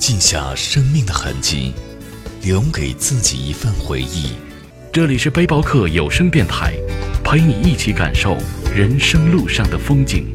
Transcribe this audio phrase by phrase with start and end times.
[0.00, 1.74] 记下生命的痕迹，
[2.42, 4.32] 留给自己一份回忆。
[4.90, 6.72] 这里是背包客有声电台，
[7.22, 8.34] 陪你一起感受
[8.74, 10.26] 人生路上的风景。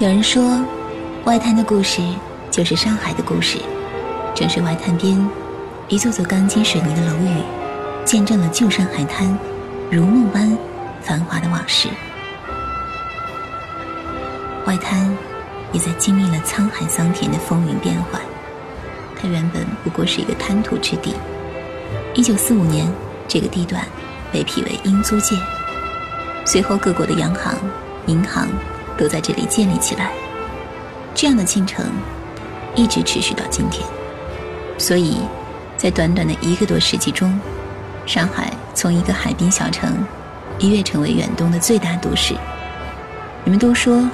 [0.00, 0.60] 有人说，
[1.24, 2.02] 外滩的故事
[2.50, 3.58] 就是上海的故事。
[4.34, 5.24] 正是外滩边，
[5.88, 7.61] 一座座钢筋水泥的楼宇，
[8.04, 9.36] 见证了旧上海滩
[9.90, 10.56] 如梦般
[11.02, 11.88] 繁华的往事。
[14.66, 15.16] 外滩
[15.72, 18.20] 也在经历了沧海桑田的风云变幻。
[19.20, 21.14] 它原本不过是一个滩涂之地。
[22.14, 22.92] 一九四五年，
[23.26, 23.84] 这个地段
[24.32, 25.36] 被批为英租界。
[26.44, 27.56] 随后，各国的洋行、
[28.06, 28.48] 银行
[28.98, 30.12] 都在这里建立起来。
[31.14, 31.86] 这样的进程
[32.74, 33.86] 一直持续到今天。
[34.76, 35.20] 所以，
[35.76, 37.38] 在短短的一个多世纪中，
[38.06, 40.04] 上海从一个海滨小城
[40.58, 42.34] 一跃成为远东的最大都市。
[43.44, 44.08] 人们都说，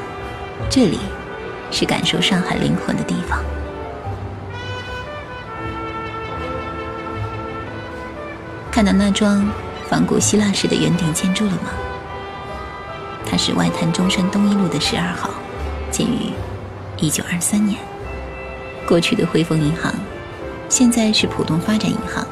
[0.71, 0.99] 这里
[1.71, 3.39] 是感受上海灵魂的地方。
[8.71, 9.51] 看到那幢
[9.89, 11.71] 仿古希腊式的圆顶建筑了吗？
[13.27, 15.31] 它是外滩中山东一路的十二号，
[15.91, 16.33] 建于
[16.99, 17.79] 一九二三年。
[18.87, 19.93] 过去的汇丰银行，
[20.69, 22.27] 现在是浦东发展银行。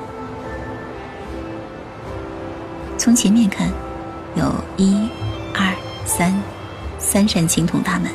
[3.06, 3.70] 从前面看，
[4.34, 5.08] 有一、
[5.54, 5.72] 二、
[6.04, 6.34] 三
[6.98, 8.10] 三扇青铜大门。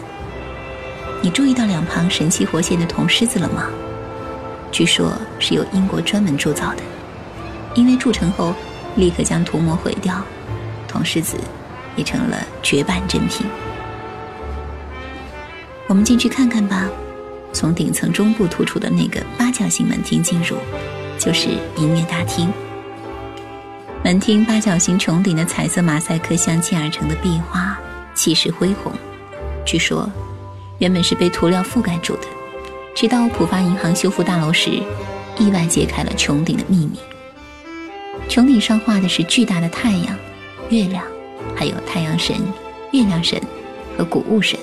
[1.22, 3.70] 你注意到两旁神气活现的铜狮子了吗？
[4.70, 6.84] 据说是由英国专门铸造的，
[7.74, 8.54] 因为铸成后
[8.98, 10.22] 立刻将涂膜毁掉，
[10.90, 11.38] 铜狮子
[11.96, 13.48] 也成了绝版珍品。
[15.88, 16.90] 我们进去看看吧。
[17.54, 20.58] 从顶层中部突出的那个八角形门厅进入，
[21.18, 22.52] 就是营业大厅。
[24.04, 27.78] 门厅八角形穹顶的彩色马赛克镶嵌而成的壁画，
[28.16, 28.92] 气势恢宏。
[29.64, 30.10] 据说，
[30.80, 32.24] 原本是被涂料覆盖住的，
[32.96, 34.72] 直到浦发银行修复大楼时，
[35.38, 37.00] 意外揭开了穹顶的秘密。
[38.28, 40.18] 穹顶上画的是巨大的太阳、
[40.72, 41.04] 月亮，
[41.56, 42.36] 还有太阳神、
[42.92, 43.40] 月亮神
[43.96, 44.60] 和谷物神。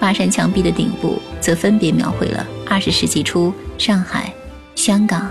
[0.00, 4.32] 八扇墙壁的顶部则分别描绘了二十世纪初上海、
[4.74, 5.30] 香港、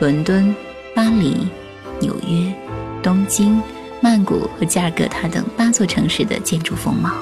[0.00, 0.54] 伦敦、
[0.92, 1.46] 巴黎、
[2.02, 2.52] 纽约、
[3.02, 3.62] 东京、
[4.00, 7.12] 曼谷和加尔各答等八座城市的建筑风貌。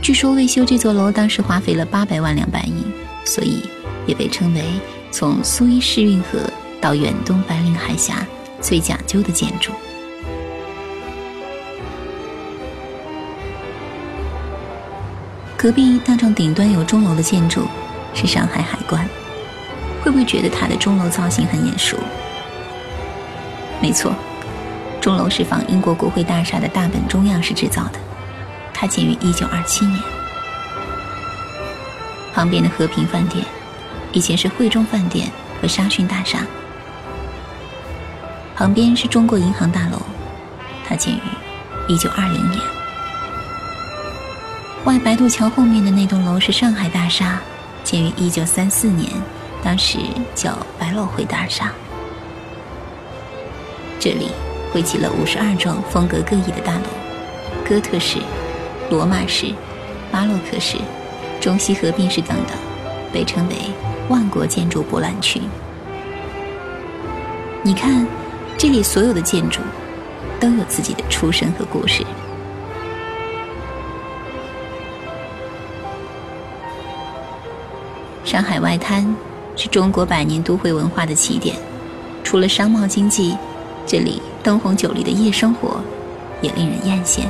[0.00, 2.84] 据说为修这座楼当时花费了八百万两白银，
[3.26, 3.60] 所以
[4.06, 4.62] 也被称为
[5.10, 6.38] 从苏伊士运河
[6.80, 8.24] 到远东白令海峡
[8.60, 9.72] 最讲究的建筑。
[15.56, 17.66] 隔壁那幢顶端有钟楼的建筑
[18.14, 19.04] 是上海海关，
[20.04, 21.98] 会不会觉得它的钟楼造型很眼熟？
[23.80, 24.12] 没错，
[25.00, 27.98] 钟楼是仿英国国会大厦的大本钟样式制造的，
[28.74, 30.00] 它建于一九二七年。
[32.34, 33.44] 旁边的和平饭店
[34.12, 35.28] 以前是汇中饭店
[35.60, 36.40] 和沙逊大厦，
[38.54, 40.02] 旁边是中国银行大楼，
[40.86, 41.20] 它建于
[41.86, 42.60] 一九二零年。
[44.84, 47.40] 外白渡桥后面的那栋楼是上海大厦，
[47.84, 49.10] 建于一九三四年，
[49.62, 49.98] 当时
[50.34, 51.72] 叫百老汇大厦。
[54.00, 54.28] 这里
[54.72, 56.84] 汇集了五十二幢风格各异的大楼，
[57.68, 58.18] 哥特式、
[58.90, 59.52] 罗马式、
[60.12, 60.78] 巴洛克式、
[61.40, 62.56] 中西合并式等等，
[63.12, 63.54] 被称为
[64.08, 65.42] 万国建筑博览群。
[67.64, 68.06] 你看，
[68.56, 69.60] 这里所有的建筑
[70.38, 72.06] 都有自己的出身和故事。
[78.24, 79.12] 上海外滩
[79.56, 81.56] 是中国百年都会文化的起点，
[82.22, 83.36] 除了商贸经济，
[83.88, 85.80] 这里灯红酒绿的夜生活
[86.42, 87.22] 也令人艳羡。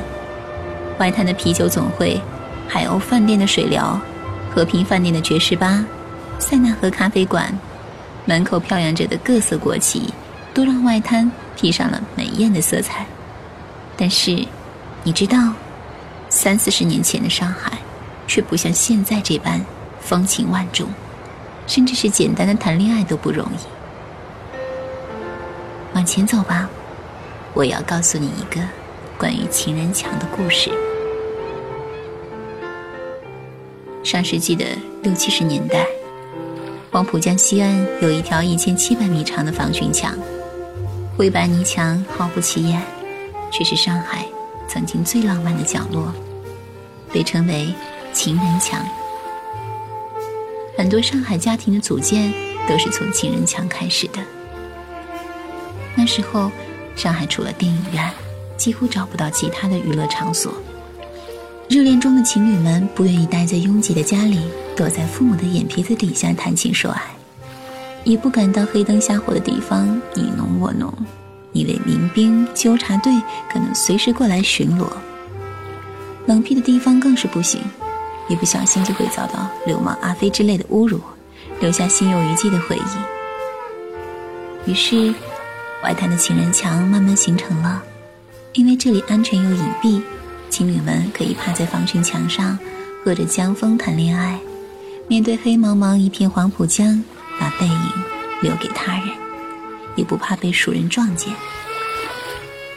[0.99, 2.21] 外滩的啤酒总会、
[2.67, 3.97] 海鸥饭店的水疗、
[4.53, 5.85] 和平饭店的爵士吧、
[6.37, 7.57] 塞纳河咖啡馆，
[8.25, 10.13] 门口飘扬着的各色国旗，
[10.53, 13.05] 都让外滩披上了美艳的色彩。
[13.95, 14.45] 但是，
[15.03, 15.53] 你知道，
[16.27, 17.71] 三四十年前的上海，
[18.27, 19.65] 却不像现在这般。
[20.01, 20.87] 风情万种，
[21.67, 23.78] 甚至是简单的谈恋爱都不容易。
[25.93, 26.69] 往前走吧，
[27.53, 28.61] 我要告诉你一个
[29.17, 30.71] 关于情人墙的故事。
[34.03, 34.65] 上世纪的
[35.03, 35.85] 六七十年代，
[36.91, 40.17] 黄浦江西岸有一条一千七百米长的防汛墙，
[41.17, 42.81] 灰白泥墙毫不起眼，
[43.51, 44.25] 却是上海
[44.67, 46.13] 曾经最浪漫的角落，
[47.11, 47.73] 被称为
[48.13, 48.79] “情人墙”。
[50.77, 52.33] 很多上海家庭的组建
[52.67, 54.19] 都是从情人墙开始的。
[55.95, 56.51] 那时候，
[56.95, 58.09] 上海除了电影院，
[58.57, 60.53] 几乎找不到其他的娱乐场所。
[61.67, 64.39] 热恋中的情侣们不愿意待在拥挤的家里，
[64.75, 67.01] 躲在父母的眼皮子底下谈情说爱，
[68.03, 70.91] 也不敢到黑灯瞎火的地方你侬我侬，
[71.53, 73.13] 以为民兵纠察队
[73.51, 74.87] 可能随时过来巡逻。
[76.25, 77.61] 冷僻的地方更是不行。
[78.27, 81.01] 一不小心就会遭到流氓阿飞之类的侮辱，
[81.59, 84.71] 留下心有余悸的回忆。
[84.71, 85.11] 于是，
[85.83, 87.81] 外滩的情人墙慢慢形成了，
[88.53, 90.01] 因为这里安全又隐蔽，
[90.49, 92.57] 情侣们可以趴在防汛墙上，
[93.03, 94.39] 喝着江风谈恋爱，
[95.07, 97.03] 面对黑茫茫一片黄浦江，
[97.39, 97.91] 把背影
[98.41, 99.09] 留给他人，
[99.95, 101.33] 也不怕被熟人撞见。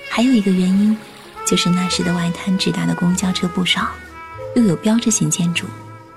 [0.09, 0.97] 还有一个原因，
[1.45, 3.89] 就是那时的外滩直达的公交车不少。
[4.55, 5.67] 又有标志性建筑，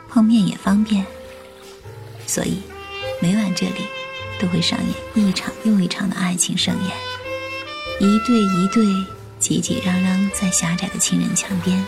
[0.09, 1.05] 碰面也方便，
[2.27, 2.61] 所以
[3.21, 3.75] 每晚这里
[4.39, 4.77] 都会上
[5.15, 6.91] 演一场又一场的爱情盛宴。
[7.99, 8.85] 一对一对
[9.39, 11.81] 挤挤嚷嚷在狭窄的情人墙边，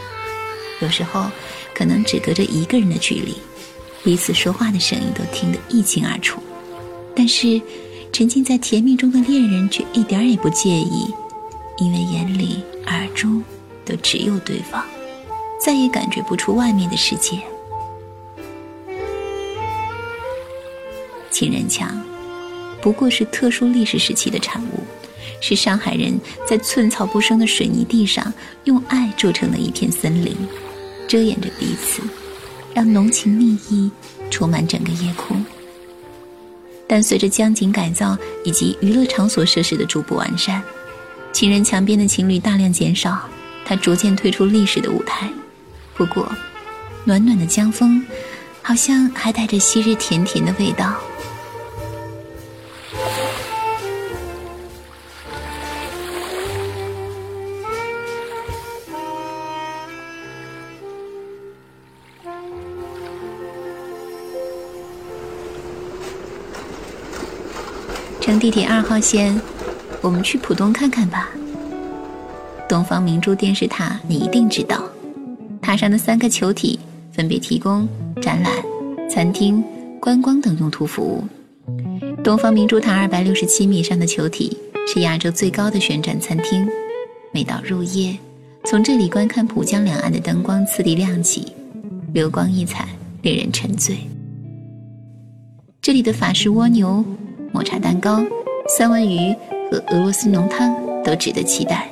[0.80, 1.30] 有时候
[1.74, 3.36] 可能只隔着一个人的距离，
[4.04, 6.42] 彼此说话的声音都听得一清二楚。
[7.16, 7.62] 但是
[8.14, 11.14] 沉浸在甜蜜中的恋人却一点也不介意，
[11.78, 13.44] 因为眼里耳中
[13.84, 14.84] 都只有对方。
[15.60, 17.42] 再也感觉不出外面的世界。
[21.32, 22.00] 情人墙
[22.88, 24.82] 不过是特殊历史时期的产物，
[25.42, 26.18] 是上海人
[26.48, 30.34] 在寸草不生的水泥地上用爱筑成的一片森林，
[31.06, 32.02] 遮掩着彼此，
[32.74, 33.92] 让浓情蜜意
[34.32, 35.46] 充满整个夜空。
[36.88, 40.64] 但随着江景改造以及娱乐场所设施的逐步完善，
[41.34, 43.20] 情人墙边的情侣大量减少，
[43.66, 45.30] 它逐渐退出历史的舞台。
[45.94, 46.32] 不过，
[47.04, 48.02] 暖暖的江风，
[48.62, 50.96] 好像还带着昔日甜甜的味道。
[68.28, 69.34] 乘地铁二号线，
[70.02, 71.30] 我们去浦东看看吧。
[72.68, 74.84] 东方明珠电视塔，你一定知道。
[75.62, 76.78] 塔上的三个球体
[77.10, 77.88] 分别提供
[78.22, 78.52] 展览、
[79.10, 79.64] 餐厅、
[80.02, 81.24] 观光等用途服务。
[82.22, 86.68] 东方明珠塔二百六十七米上的球体是亚洲最高的旋转餐厅，
[87.32, 88.14] 每到入夜，
[88.66, 91.48] 从这里观看浦江两岸的灯光次第亮起，
[92.12, 92.90] 流光溢彩，
[93.22, 93.98] 令人沉醉。
[95.82, 97.06] 这里的法式蜗牛、
[97.52, 98.24] 抹茶蛋糕、
[98.68, 99.36] 三文鱼
[99.72, 101.90] 和俄罗斯浓汤都值得期待。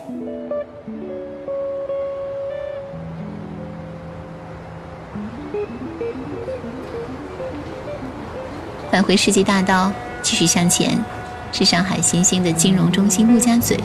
[8.91, 9.91] 返回世纪大道，
[10.21, 10.97] 继续向前，
[11.51, 13.77] 是上海新兴的金融中心陆家嘴。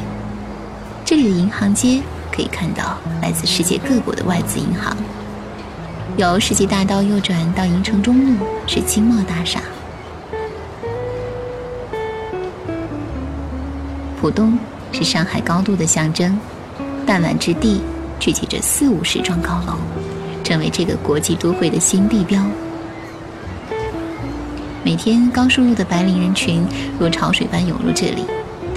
[1.04, 2.00] 这里的银行街
[2.30, 4.96] 可以看到来自世界各国的外资银行。
[6.16, 9.60] 由世纪大道右转到银城中路是金茂大厦。
[14.20, 14.58] 浦东
[14.92, 16.38] 是上海高度的象征，
[17.06, 17.80] 弹丸之地
[18.18, 19.78] 聚集着四五十幢高楼，
[20.44, 22.44] 成为这个国际都会的新地标。
[24.84, 26.62] 每天高收入的白领人群
[26.98, 28.26] 如潮水般涌入这里，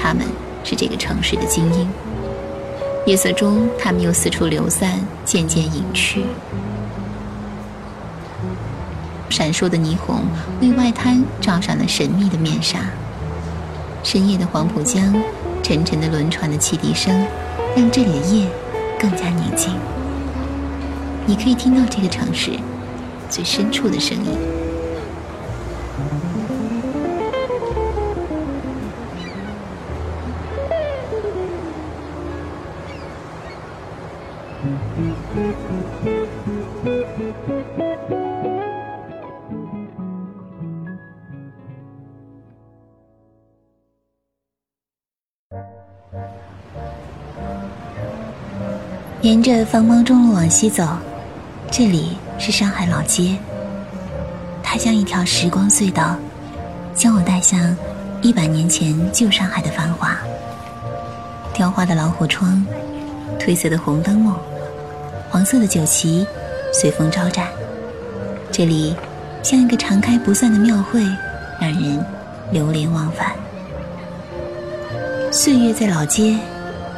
[0.02, 0.26] 他们
[0.64, 1.90] 是这个城市的精英。
[3.06, 6.24] 夜色中，他们又四处流散，渐渐隐去。
[9.30, 10.22] 闪烁的霓虹
[10.62, 12.80] 为外滩罩上了神秘的面纱。
[14.04, 15.16] 深夜的黄浦江，
[15.64, 17.26] 沉沉的轮船的汽笛声，
[17.74, 18.48] 让这里的夜
[19.00, 19.74] 更加宁静。
[21.26, 22.52] 你可以听到这个城市
[23.30, 24.53] 最深处的声音。
[49.44, 50.88] 沿着繁忙中路往西走，
[51.70, 53.38] 这里是上海老街。
[54.64, 56.16] 它像一条时光隧道，
[56.96, 57.76] 将我带向
[58.22, 60.18] 一百年前旧上海的繁华。
[61.54, 62.66] 雕花的老虎窗，
[63.38, 64.34] 褪色的红灯笼，
[65.30, 66.26] 黄色的酒旗，
[66.72, 67.48] 随风招展。
[68.50, 68.96] 这里
[69.44, 71.02] 像一个常开不散的庙会，
[71.60, 72.06] 让人
[72.50, 73.34] 流连忘返。
[75.34, 76.38] 岁月在老街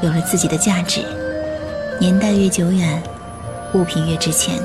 [0.03, 1.01] 有了自己的价值，
[1.97, 3.01] 年代越久远，
[3.73, 4.61] 物品越值钱。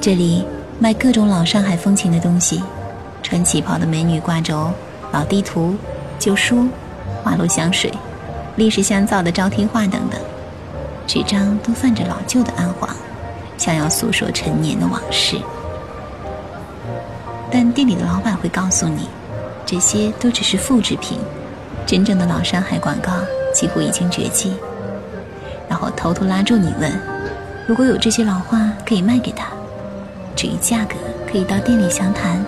[0.00, 0.44] 这里
[0.78, 2.62] 卖各种老上海风情的东西，
[3.24, 4.70] 穿旗袍的美女挂轴、
[5.10, 5.74] 老地图、
[6.16, 6.68] 旧书、
[7.24, 7.92] 花露香水、
[8.54, 10.20] 历史香皂的招贴画等等，
[11.08, 12.88] 纸张都泛着老旧的暗黄，
[13.56, 15.36] 像要诉说陈年的往事。
[17.50, 19.08] 但店里的老板会告诉你，
[19.66, 21.18] 这些都只是复制品，
[21.84, 23.10] 真正的老上海广告
[23.52, 24.54] 几乎已经绝迹。
[25.80, 26.92] 我偷偷拉住你问：
[27.66, 29.46] 如果有这些老画，可以卖给他？
[30.34, 30.94] 至于价格，
[31.30, 32.44] 可以到店里详谈。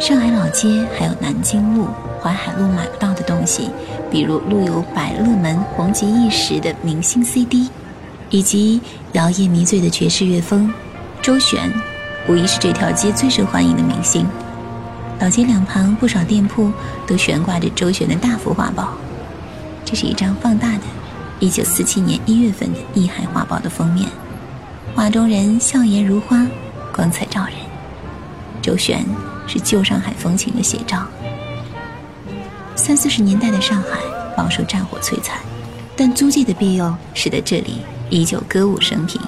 [0.00, 1.88] 上海老街还有南京路、
[2.22, 3.70] 淮海路买不到的东西，
[4.10, 7.68] 比如路有百乐门红极一时的明星 CD，
[8.30, 8.80] 以及
[9.12, 10.72] 摇曳迷醉的爵士乐风，
[11.20, 11.72] 周璇。
[12.28, 14.26] 无疑是这条街最受欢迎的明星。
[15.18, 16.70] 老街两旁不少店铺
[17.06, 18.92] 都悬挂着周璇的大幅画报。
[19.90, 20.82] 这是一张放大的
[21.40, 24.06] 1947年1月份的《艺海画报》的封面，
[24.94, 26.46] 画中人笑颜如花，
[26.94, 27.54] 光彩照人。
[28.60, 29.02] 周璇
[29.46, 31.06] 是旧上海风情的写照。
[32.76, 33.98] 三四十年代的上海
[34.36, 35.38] 饱受战火摧残，
[35.96, 37.78] 但租界的庇佑使得这里
[38.10, 39.18] 依旧歌舞升平。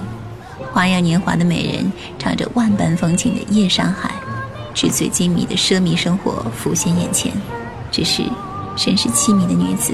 [0.71, 4.11] 花样年华的美人唱着万般风情的夜上海，
[4.75, 7.31] 纸醉金迷的奢靡生活浮现眼前。
[7.89, 8.21] 只是
[8.77, 9.91] 身世凄迷的女子，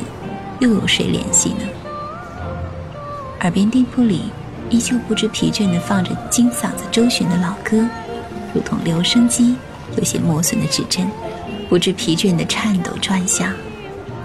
[0.59, 1.61] 又有谁联系呢？
[3.41, 4.31] 耳边店铺里
[4.69, 7.87] 依旧不知疲倦地放着金嗓子周旋的老歌，
[8.53, 9.55] 如同留声机
[9.95, 11.07] 有些磨损的指针，
[11.69, 13.53] 不知疲倦地颤抖转向。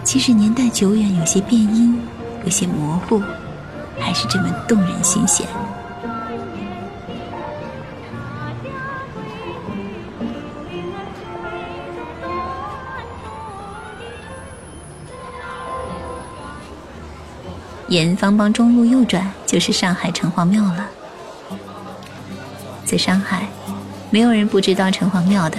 [0.03, 2.01] 即使年代久远，有些变音，
[2.45, 3.23] 有些模糊，
[4.01, 5.47] 还是这么动人心弦。
[17.93, 20.89] 沿方浜中路右转，就是上海城隍庙了。
[22.87, 23.47] 在上海，
[24.09, 25.59] 没有人不知道城隍庙的。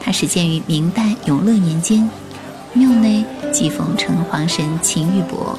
[0.00, 2.08] 它始建于明代永乐年间，
[2.72, 5.58] 庙内祭奉城隍神秦玉伯、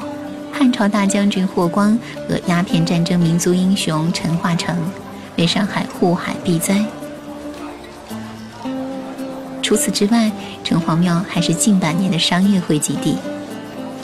[0.52, 1.96] 汉朝大将军霍光
[2.28, 4.76] 和鸦片战争民族英雄陈化成，
[5.36, 6.84] 为上海护海避灾。
[9.62, 10.32] 除此之外，
[10.64, 13.16] 城隍庙还是近百年的商业汇集地。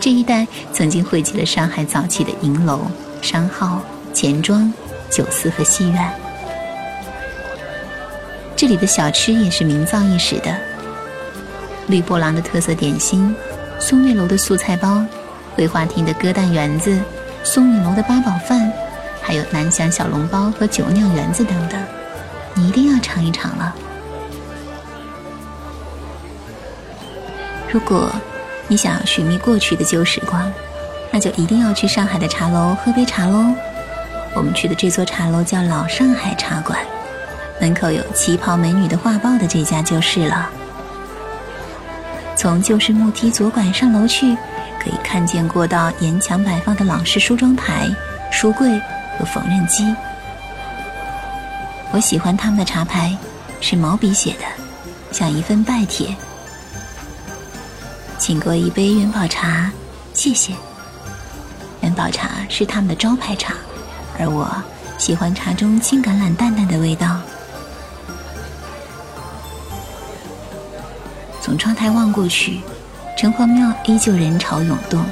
[0.03, 2.91] 这一带曾经汇集了上海早期的银楼、
[3.21, 3.81] 商号、
[4.13, 4.73] 钱庄、
[5.09, 6.13] 酒肆和戏院。
[8.57, 10.53] 这里的小吃也是名噪一时的，
[11.87, 13.33] 绿波廊的特色点心、
[13.79, 15.07] 松月楼的素菜包、
[15.55, 17.01] 桂花厅的鸽蛋圆子、
[17.45, 18.73] 松影楼的八宝饭，
[19.21, 21.81] 还有南翔小笼包和酒酿圆子等等，
[22.55, 23.73] 你一定要尝一尝了。
[27.71, 28.11] 如果。
[28.73, 30.51] 你想要寻觅过去的旧时光，
[31.11, 33.55] 那就一定要去上海的茶楼喝杯茶喽。
[34.35, 36.79] 我们去的这座茶楼叫老上海茶馆，
[37.61, 40.49] 门口有旗袍美女的画报的这家就是了。
[42.35, 44.35] 从旧式木梯左拐上楼去，
[44.83, 47.91] 可以看见过道沿墙摆放的老式梳妆台、
[48.31, 48.81] 书柜
[49.19, 49.95] 和缝纫机。
[51.91, 53.15] 我喜欢他们的茶牌，
[53.61, 54.47] 是毛笔写的，
[55.13, 56.17] 像一份拜帖。
[58.23, 59.69] 请过一杯元宝茶，
[60.15, 60.55] 谢谢。
[61.81, 63.55] 元宝茶是他们的招牌茶，
[64.17, 64.49] 而我
[64.97, 67.19] 喜欢茶中青橄榄淡淡的味道。
[71.41, 72.61] 从窗台望过去，
[73.19, 75.05] 城隍庙依旧人潮涌动，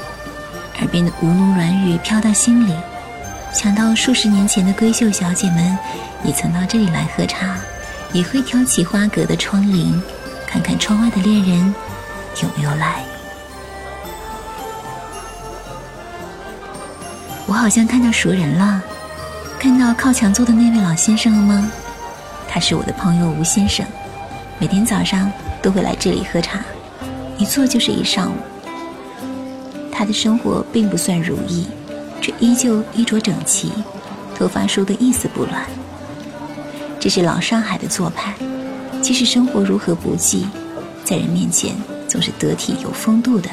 [0.79, 2.73] 耳边的吴侬软语飘到心里，
[3.52, 5.76] 想到数十年前的闺秀小姐们
[6.23, 7.57] 也曾到这里来喝茶，
[8.12, 10.00] 也会挑起花格的窗棂，
[10.47, 11.75] 看看窗外的恋人。
[12.42, 13.04] 有没有来？
[17.46, 18.82] 我好像看到熟人了，
[19.58, 21.70] 看到靠墙坐的那位老先生了吗？
[22.49, 23.84] 他是我的朋友吴先生，
[24.58, 26.60] 每天早上都会来这里喝茶，
[27.38, 28.37] 一坐就是一上午。
[29.92, 31.66] 他的生活并不算如意，
[32.20, 33.72] 却依旧衣着整齐，
[34.37, 35.62] 头发梳得一丝不乱。
[36.99, 38.34] 这是老上海的做派，
[39.02, 40.46] 即使生活如何不济，
[41.04, 41.75] 在人面前。
[42.11, 43.49] 总是得体有风度的。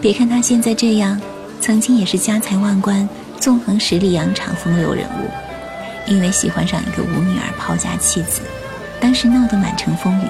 [0.00, 1.20] 别看他现在这样，
[1.60, 3.06] 曾经也是家财万贯、
[3.38, 5.30] 纵横十里洋场风流人物。
[6.06, 8.40] 因为喜欢上一个舞女而抛家弃子，
[8.98, 10.28] 当时闹得满城风雨。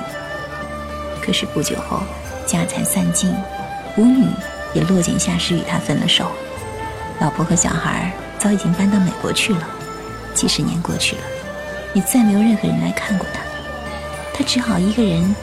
[1.22, 2.00] 可是不久后，
[2.44, 3.32] 家财散尽，
[3.96, 4.26] 舞女
[4.74, 6.26] 也落井下石与他分了手，
[7.20, 9.68] 老婆和小孩早已经搬到美国去了。
[10.34, 11.22] 几十年过去了，
[11.94, 13.40] 也再没有任何人来看过他，
[14.32, 15.36] 他只好一个人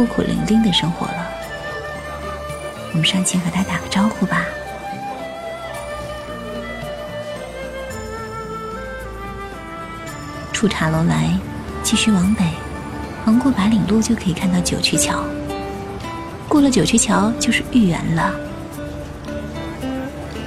[0.00, 1.30] 孤苦伶仃的生活了。
[2.92, 4.46] 我们上前和他打个招呼吧。
[10.54, 11.38] 出茶楼来，
[11.82, 12.46] 继续往北，
[13.26, 15.22] 横过白岭路就可以看到九曲桥。
[16.48, 18.32] 过了九曲桥就是豫园了。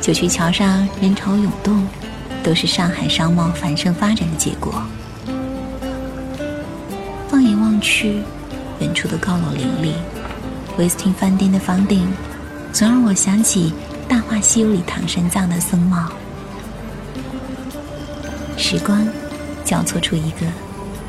[0.01, 1.87] 九曲桥上人潮涌动，
[2.41, 4.81] 都是上海商贸繁盛发展的结果。
[7.27, 8.23] 放眼望去，
[8.83, 9.95] 远处的高楼林立，
[10.77, 12.05] 威斯汀饭店的房顶，
[12.73, 13.71] 总让我想起
[14.09, 16.09] 《大话西游》里唐三藏的僧帽。
[18.57, 19.07] 时光。
[19.63, 20.45] 交错出一个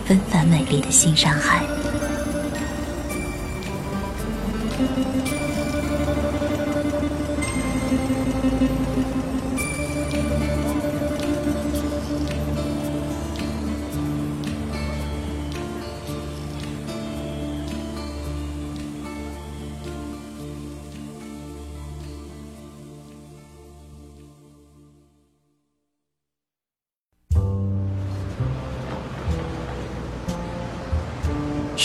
[0.07, 1.65] 纷繁美丽的新上海。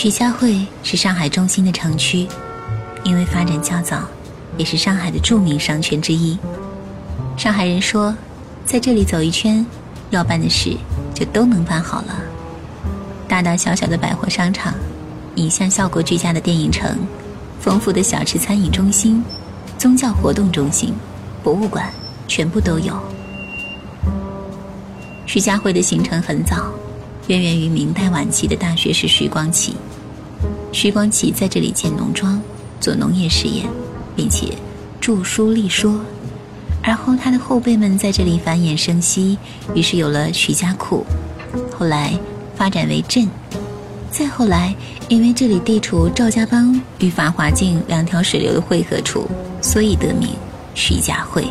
[0.02, 2.26] 徐家汇是上海中心的城区，
[3.04, 4.08] 因为发展较早，
[4.56, 6.40] 也是上海的著名商圈之一。
[7.36, 8.16] 上海人说，
[8.64, 9.66] 在这里走一圈，
[10.10, 10.74] 要办的事
[11.14, 12.16] 就都能办好了。
[13.28, 14.74] 大大小小的百货商场，
[15.36, 16.98] 影像效果俱佳的电影城，
[17.60, 19.22] 丰富的小吃餐饮中心，
[19.78, 20.94] 宗教活动中心，
[21.44, 21.92] 博物馆，
[22.26, 22.98] 全部都有。
[25.26, 26.72] 徐家汇的行程很早，
[27.30, 29.76] 渊源于明代晚期的大学士徐光启。
[30.72, 32.42] 徐光启在这里建农庄，
[32.82, 33.68] 做农业实验，
[34.16, 34.48] 并且
[35.00, 36.00] 著书立说。
[36.82, 39.38] 而后他的后辈们在这里繁衍生息，
[39.76, 41.06] 于是有了徐家库。
[41.78, 42.18] 后来
[42.56, 43.30] 发展为镇，
[44.10, 44.74] 再后来
[45.08, 49.30] 因为这里地处赵家浜与法华径两条水流的汇合处，
[49.62, 50.30] 所以得名
[50.74, 51.46] 徐家汇。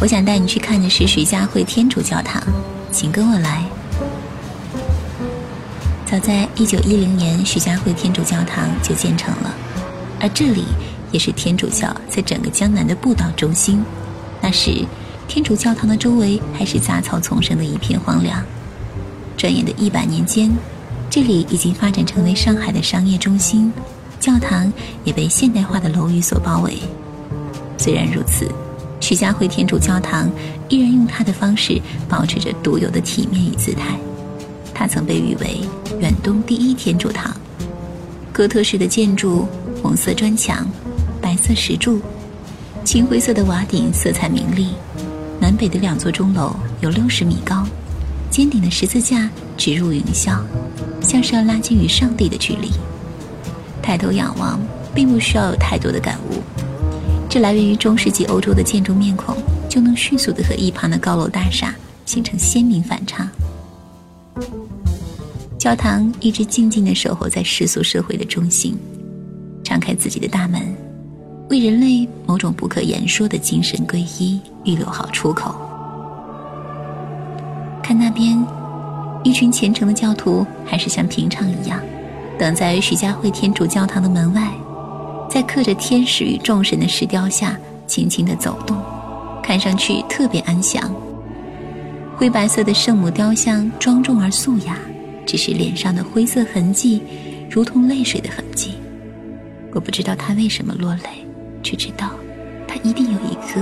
[0.00, 2.42] 我想带你去看的是徐家汇天主教堂，
[2.90, 3.64] 请跟我来。
[6.12, 9.54] 早在一九一零年，徐家汇天主教堂就建成了，
[10.20, 10.64] 而这里
[11.10, 13.82] 也是天主教在整个江南的布道中心。
[14.42, 14.84] 那时，
[15.26, 18.44] 天主教堂的周围还是杂草丛生的一片荒凉。
[19.38, 20.54] 转眼的一百年间，
[21.08, 23.72] 这里已经发展成为上海的商业中心，
[24.20, 24.70] 教堂
[25.04, 26.76] 也被现代化的楼宇所包围。
[27.78, 28.46] 虽然如此，
[29.00, 30.30] 徐家汇天主教堂
[30.68, 33.96] 依然用它的方式保持着独有的体面与姿态。
[34.74, 35.60] 它曾被誉为
[36.02, 37.32] 远东第一天主堂，
[38.32, 39.46] 哥特式的建筑，
[39.80, 40.66] 红色砖墙，
[41.20, 42.00] 白色石柱，
[42.84, 44.70] 青灰色的瓦顶，色彩明丽。
[45.40, 47.64] 南北的两座钟楼有六十米高，
[48.30, 50.40] 尖顶的十字架直入云霄，
[51.00, 52.72] 像是要拉近与上帝的距离。
[53.80, 54.58] 抬头仰望，
[54.92, 56.42] 并不需要有太多的感悟，
[57.30, 59.36] 这来源于中世纪欧洲的建筑面孔，
[59.68, 61.72] 就能迅速的和一旁的高楼大厦
[62.04, 63.30] 形成鲜明反差。
[65.62, 68.76] 教堂一直静静地守候在世俗社会的中心，
[69.62, 70.60] 敞开自己的大门，
[71.50, 75.54] 为人类某种不可言说的精神皈依预留好出口。
[77.80, 78.44] 看那边，
[79.22, 81.78] 一群虔诚的教徒还是像平常一样，
[82.36, 84.52] 等在徐家汇天主教堂的门外，
[85.30, 88.76] 在刻着天使与众神的石雕下轻轻地走动，
[89.40, 90.92] 看上去特别安详。
[92.16, 94.76] 灰白色的圣母雕像庄重而素雅。
[95.26, 97.02] 只是脸上的灰色痕迹，
[97.50, 98.74] 如同泪水的痕迹。
[99.72, 101.26] 我不知道他为什么落泪，
[101.62, 102.10] 却知道
[102.68, 103.60] 他一定有一颗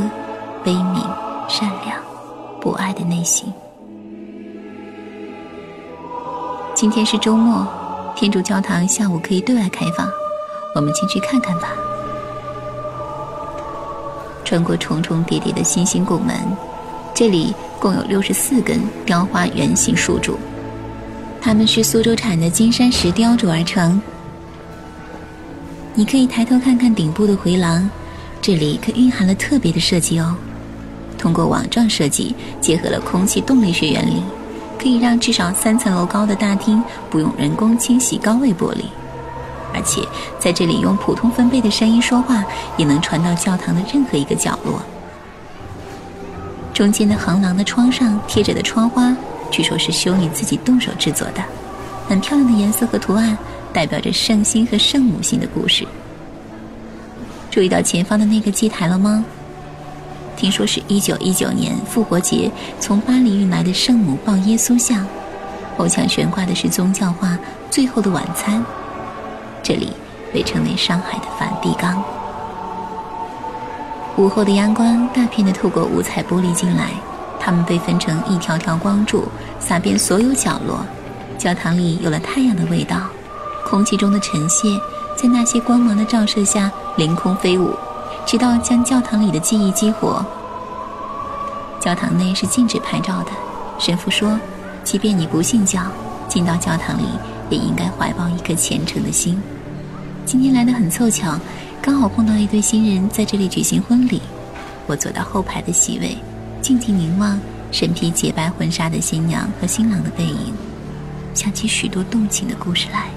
[0.64, 1.00] 悲悯、
[1.48, 1.96] 善良、
[2.60, 3.52] 博爱的内心。
[6.74, 7.66] 今天是周末，
[8.16, 10.10] 天主教堂下午可以对外开放，
[10.74, 11.72] 我们进去看看吧。
[14.44, 16.34] 穿过重重叠叠的星星拱门，
[17.14, 20.36] 这里共有六十四根雕花圆形树柱。
[21.40, 24.00] 它们是苏州产的金山石雕琢而成。
[25.94, 27.88] 你可以抬头看看顶部的回廊，
[28.40, 30.36] 这里可蕴含了特别的设计哦。
[31.18, 34.22] 通过网状设计，结合了空气动力学原理，
[34.78, 38.84] 可以让至少三层楼高的大厅不用人工清洗高位玻璃，
[39.74, 40.06] 而且
[40.38, 42.44] 在这里用普通分贝的声音说话，
[42.76, 44.80] 也能传到教堂的任何一个角落。
[46.72, 49.14] 中间的横廊的窗上贴着的窗花。
[49.50, 51.42] 据说是修女自己动手制作的，
[52.08, 53.36] 很漂亮的颜色和图案，
[53.72, 55.86] 代表着圣心和圣母心的故事。
[57.50, 59.24] 注意到前方的那个祭台了吗？
[60.36, 65.04] 听说是一九一九年复活节从巴黎运来的圣母抱耶稣像，
[65.76, 67.28] 后墙悬挂的是宗教画
[67.70, 68.58] 《最后的晚餐》。
[69.62, 69.92] 这里
[70.32, 72.02] 被称为上海的梵蒂冈。
[74.16, 76.92] 午后的阳光大片的透过五彩玻璃进来，
[77.40, 79.24] 它们被分成一条条光柱，
[79.58, 80.86] 洒遍所有角落。
[81.38, 83.08] 教堂里有了太阳的味道，
[83.64, 84.78] 空气中的尘屑
[85.16, 87.74] 在那些光芒的照射下凌空飞舞，
[88.26, 90.24] 直到将教堂里的记忆激活。
[91.80, 93.30] 教堂内是禁止拍照的，
[93.78, 94.38] 神父说，
[94.84, 95.80] 即便你不信教，
[96.28, 97.04] 进到教堂里
[97.48, 99.42] 也应该怀抱一颗虔诚的心。
[100.26, 101.38] 今天来的很凑巧，
[101.80, 104.20] 刚好碰到一对新人在这里举行婚礼。
[104.86, 106.18] 我坐到后排的席位，
[106.60, 107.38] 静静凝望
[107.72, 110.54] 身披洁白婚纱的新娘和新郎的背影。
[111.34, 113.08] 想起许多动情的故事来，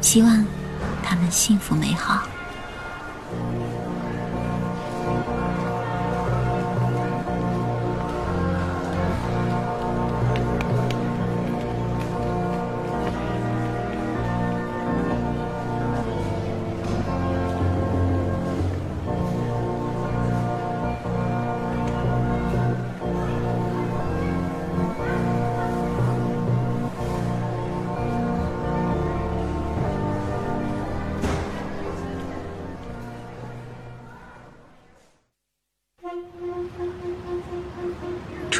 [0.00, 0.44] 希望
[1.02, 2.22] 他们幸福美好。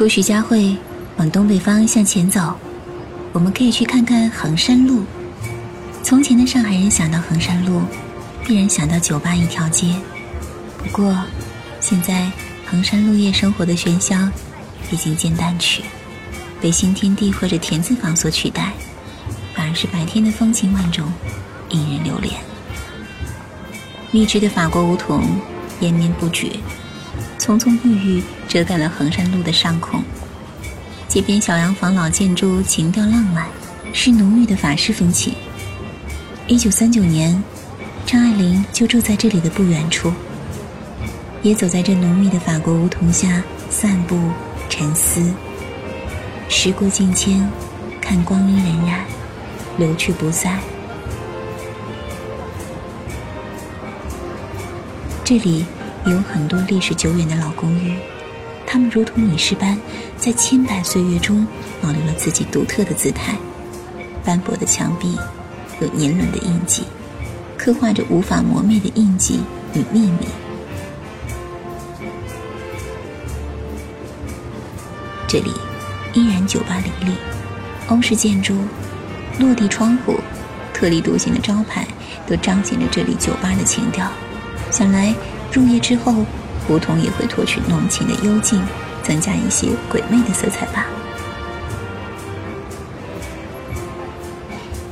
[0.01, 0.75] 出徐家汇，
[1.17, 2.55] 往东北方向前走，
[3.33, 5.03] 我们可以去看看衡山路。
[6.01, 7.83] 从前的上海人想到衡山路，
[8.43, 9.93] 必然想到酒吧一条街。
[10.79, 11.15] 不过，
[11.79, 12.31] 现在
[12.65, 14.17] 衡山路夜生活的喧嚣
[14.89, 15.83] 已经渐淡去，
[16.59, 18.73] 被新天地或者田字坊所取代，
[19.53, 21.13] 反而是白天的风情万种，
[21.69, 22.33] 引人流连。
[24.09, 25.21] 密制的法国梧桐
[25.79, 26.53] 延绵不绝。
[27.41, 30.03] 葱葱郁郁遮盖了衡山路的上空，
[31.07, 33.47] 街边小洋房老建筑情调浪漫，
[33.91, 35.33] 是浓郁的法式风情。
[36.45, 37.43] 一九三九年，
[38.05, 40.13] 张爱玲就住在这里的不远处，
[41.41, 44.19] 也走在这浓密的法国梧桐下散步
[44.69, 45.33] 沉思。
[46.47, 47.49] 时过境迁，
[47.99, 48.99] 看光阴荏苒，
[49.79, 50.59] 流去不再。
[55.23, 55.65] 这里。
[56.05, 57.95] 有很多历史久远的老公寓，
[58.65, 59.77] 它们如同隐士般，
[60.17, 61.45] 在千百岁月中
[61.79, 63.35] 保留了自己独特的姿态。
[64.23, 65.15] 斑驳的墙壁
[65.79, 66.83] 有年轮的印记，
[67.55, 69.41] 刻画着无法磨灭的印记
[69.73, 70.27] 与秘密。
[75.27, 75.51] 这里
[76.13, 77.15] 依然酒吧林立，
[77.89, 78.55] 欧式建筑、
[79.39, 80.19] 落地窗户、
[80.73, 81.87] 特立独行的招牌，
[82.25, 84.11] 都彰显着这里酒吧的情调。
[84.71, 85.13] 想来。
[85.51, 86.25] 入夜之后，
[86.69, 88.61] 梧桐也会脱去浓情的幽静，
[89.03, 90.85] 增加一些鬼魅的色彩吧。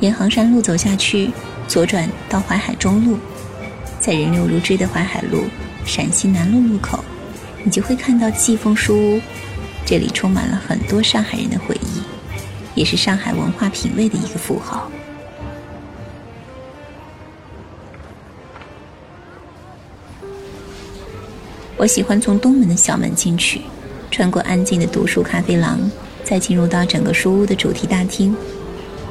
[0.00, 1.30] 沿衡山路走下去，
[1.66, 3.18] 左转到淮海中路，
[4.00, 5.44] 在人流如织的淮海路
[5.84, 7.02] 陕西南路路口，
[7.64, 9.20] 你就会看到季风书屋。
[9.86, 12.02] 这里充满了很多上海人的回忆，
[12.74, 14.90] 也是上海文化品味的一个符号。
[21.80, 23.62] 我喜欢从东门的小门进去，
[24.10, 25.80] 穿过安静的读书咖啡廊，
[26.22, 28.36] 再进入到整个书屋的主题大厅。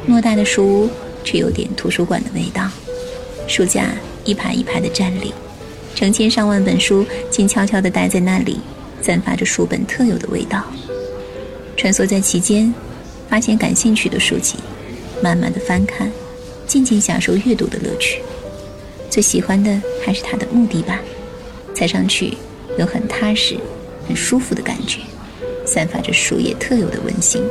[0.08, 0.90] 偌大的书屋
[1.24, 2.70] 却有点图书馆的味道，
[3.48, 3.88] 书架
[4.24, 5.34] 一排一排的站立，
[5.96, 8.60] 成千上万本书静悄悄地待在那里，
[9.02, 10.64] 散发着书本特有的味道。
[11.76, 12.72] 穿梭在其间，
[13.28, 14.58] 发现感兴趣的书籍，
[15.24, 16.12] 慢慢的翻看，
[16.68, 18.22] 静静享受阅读的乐趣。
[19.10, 21.00] 最喜欢的还是它的木地板，
[21.74, 22.38] 踩上去。
[22.80, 23.58] 有很踏实、
[24.08, 25.02] 很舒服的感觉，
[25.66, 27.44] 散发着树叶特有的温馨。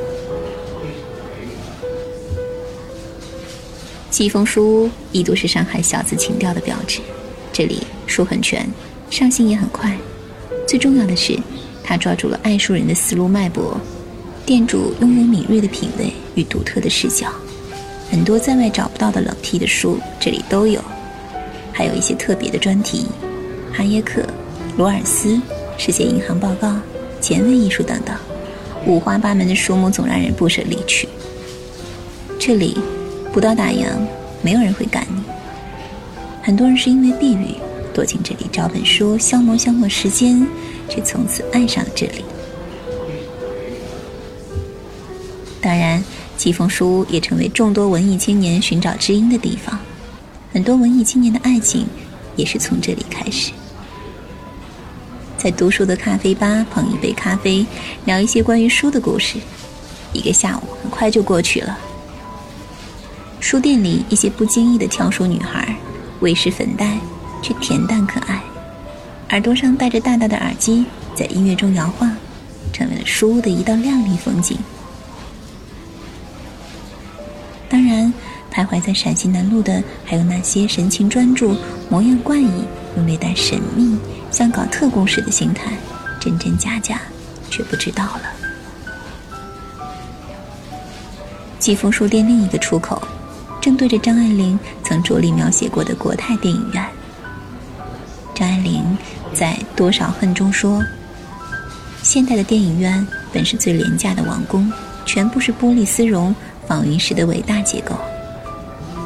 [4.11, 7.01] 季风书屋一度是上海小资情调的标志，
[7.53, 8.67] 这里书很全，
[9.11, 9.95] 上新也很快。
[10.67, 11.38] 最重要的是，
[11.85, 13.79] 他抓住了爱书人的思路脉搏，
[14.47, 17.31] 店主拥有敏锐的品味与独特的视角，
[18.11, 20.83] 很多在外找不到的冷僻的书这里都有，
[21.71, 23.05] 还有一些特别的专题，
[23.75, 24.23] 哈耶克。
[24.79, 25.41] 罗尔斯、
[25.77, 26.73] 世界银行报告、
[27.21, 28.17] 前卫艺术等等，
[28.87, 31.09] 五花八门的书目总让人不舍离去。
[32.38, 32.79] 这里
[33.33, 34.01] 不到大洋，
[34.41, 35.21] 没有人会赶你。
[36.41, 37.57] 很多人是因为避雨，
[37.93, 40.47] 躲进这里找本书消磨消磨时间，
[40.88, 42.25] 却从此爱上了这里。
[45.61, 46.01] 当然，
[46.37, 49.77] 季风书屋也成为众多文艺青年寻找知音的地方。
[50.53, 51.85] 很多文艺青年的爱情。
[52.38, 53.51] 也是从这里开始。
[55.38, 57.64] 在读书的咖啡吧捧一杯咖啡，
[58.07, 59.38] 聊一些关于书的故事，
[60.12, 61.79] 一个下午很快就过去了。
[63.38, 65.77] 书店里一些不经意的挑书女孩，
[66.18, 66.98] 未施粉黛，
[67.40, 68.42] 却恬淡可爱，
[69.31, 72.14] 耳朵上戴着大大的耳机，在音乐中摇晃，
[72.72, 74.59] 成为了书屋的一道亮丽风景。
[77.68, 78.12] 当然，
[78.53, 81.55] 徘徊在陕西南路的还有那些神情专注、
[81.88, 82.64] 模样怪异
[82.96, 83.96] 又略带神秘。
[84.31, 85.73] 像搞特工时的心态，
[86.21, 87.01] 真真假假，
[87.51, 88.23] 却不知道了。
[91.59, 93.03] 季风书店另一个出口，
[93.61, 96.85] 正对着张爱玲曾着力描写过的国泰电影院。
[98.35, 98.97] 张爱玲
[99.35, 100.83] 在《多少恨》中说
[102.05, 104.71] ：“现代的电影院本是最廉价的王宫，
[105.05, 106.35] 全部是玻璃丝绒、
[106.67, 107.97] 仿云石的伟大结构。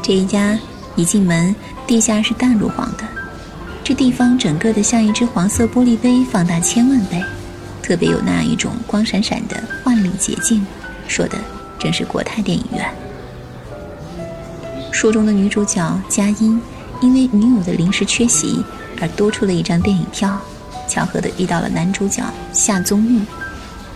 [0.03, 0.59] 这一家
[0.95, 1.55] 一进门，
[1.87, 3.05] 地下是淡乳黄的。”
[3.85, 7.21] 这地方整个的像一只黄色玻璃杯放大千万倍，
[7.83, 10.65] 特别有那一种光闪闪的万里洁净，
[11.09, 11.37] 说的
[11.81, 12.89] 正是国泰电影院。
[14.93, 16.63] 书中的女主角佳音，
[17.01, 18.65] 因为女友的临时缺席
[19.01, 20.41] 而多出了一张电影票，
[20.89, 23.21] 巧合的遇到了男主角夏宗玉，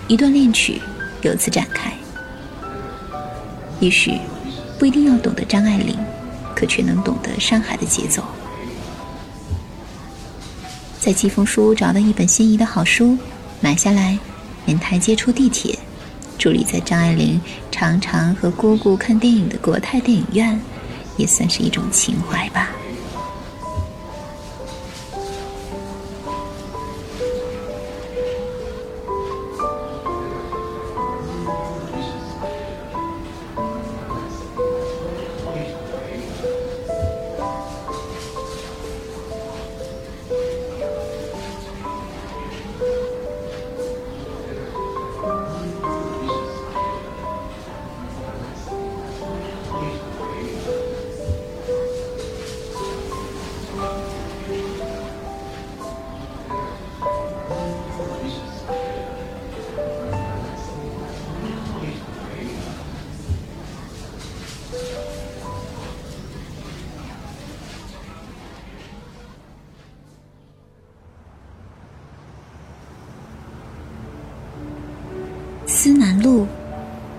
[0.08, 0.82] 一段恋曲
[1.22, 1.92] 由此展开。
[3.78, 4.18] 也许
[4.80, 5.96] 不一定要懂得张爱玲，
[6.56, 8.24] 可却能懂得上海的节奏。
[11.06, 13.16] 在季风书屋找到一本心仪的好书，
[13.60, 14.18] 买下来，
[14.66, 15.78] 沿台阶出地铁，
[16.36, 17.40] 伫立在张爱玲
[17.70, 20.60] 常常和姑姑看电影的国泰电影院，
[21.16, 22.70] 也算是一种情怀吧。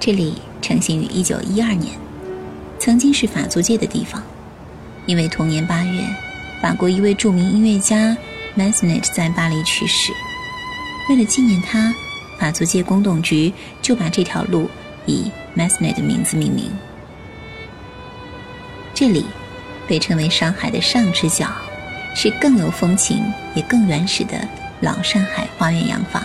[0.08, 1.93] 这里成型于一九一二年，
[2.80, 4.24] 曾经是法租界的地方。
[5.06, 6.02] 因为同年八月，
[6.62, 8.15] 法国一位著名音乐家
[8.56, 10.13] Massenet 在巴黎去世，
[11.10, 11.93] 为了纪念他，
[12.39, 14.70] 法租界公董局就把这条路
[15.06, 16.72] 以 Massenet 的名字命名。
[18.93, 19.26] 这里
[19.89, 21.50] 被称为上海的上之角，
[22.15, 23.22] 是更有风情
[23.56, 24.39] 也更原始的
[24.80, 26.24] 老上海花园洋房。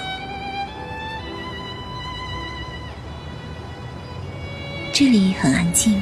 [4.92, 5.98] 这里很安静，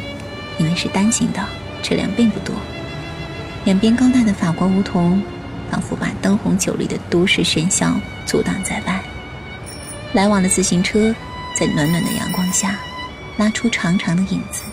[0.58, 1.44] 因为是单行道，
[1.80, 2.52] 车辆并不多。
[3.64, 5.22] 两边高大的法国梧桐，
[5.70, 7.94] 仿佛把灯红酒绿的都市喧嚣
[8.26, 9.00] 阻挡在外。
[10.12, 11.14] 来往的自行车
[11.56, 12.80] 在暖暖的阳光下，
[13.36, 14.64] 拉出长长的影子。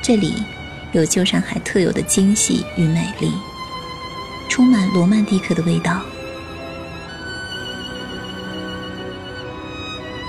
[0.00, 0.44] 这里
[0.92, 3.32] 有旧上海特有的惊喜与美丽，
[4.48, 6.00] 充满罗曼蒂克的味道。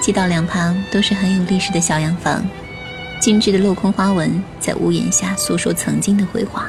[0.10, 2.44] 街道两旁都是很有历史的小洋房，
[3.20, 6.66] 精致的镂空花纹在屋檐下诉说曾经的辉煌。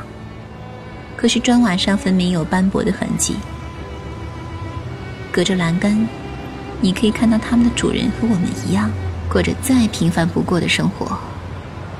[1.17, 3.37] 可是砖瓦上分明有斑驳的痕迹。
[5.33, 6.07] 隔着栏杆，
[6.83, 8.91] 你可以看到他们的主人和我们一样，
[9.27, 11.19] 过着再平凡不过的生活。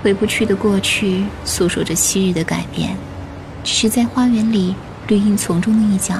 [0.03, 2.95] 回不去的过去诉说着昔日的改变，
[3.65, 4.77] 只是在花园里
[5.09, 6.17] 绿荫丛中的一角，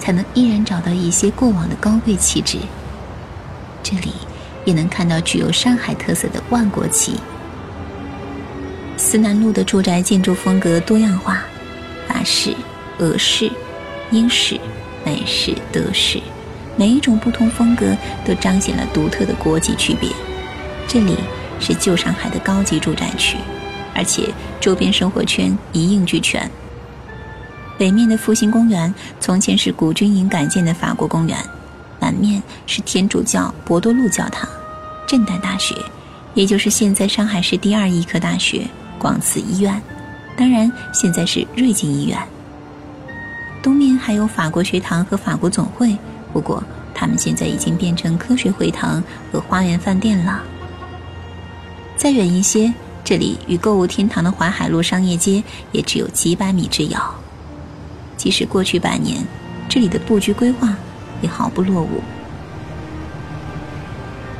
[0.00, 2.58] 才能依然找到一些过往的高贵气质。
[3.80, 4.10] 这里。
[4.64, 7.14] 也能看到具有上海特色的万国旗。
[8.96, 11.42] 思南路的住宅建筑风格多样化，
[12.06, 12.54] 法式、
[12.98, 13.50] 俄式、
[14.10, 14.58] 英式、
[15.04, 16.20] 美式、德式，
[16.76, 20.08] 每一种不同风格都彰显了独特的国际区别。
[20.86, 21.16] 这里
[21.60, 23.36] 是旧上海的高级住宅区，
[23.94, 24.28] 而且
[24.60, 26.48] 周边生活圈一应俱全。
[27.76, 31.36] 北面的复兴公园从前是古军营改建的法国公园。
[32.04, 34.46] 南面是天主教博多路教堂，
[35.06, 35.74] 震旦大学，
[36.34, 39.80] 也就是现在上海市第二医科大学广慈医院，
[40.36, 42.18] 当然现在是瑞金医院。
[43.62, 45.96] 东面还有法国学堂和法国总会，
[46.30, 46.62] 不过
[46.94, 50.42] 他们现在已经变成科学会堂和花园饭店了。
[51.96, 52.70] 再远一些，
[53.02, 57.14] 这里与购物天堂的淮海路商业街也只有几百米之遥。
[58.18, 59.24] 即使过去百年，
[59.70, 60.76] 这里的布局规划
[61.24, 62.02] 也毫不落伍。